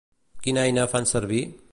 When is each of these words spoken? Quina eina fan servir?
Quina 0.47 0.63
eina 0.69 0.87
fan 0.95 1.09
servir? 1.11 1.43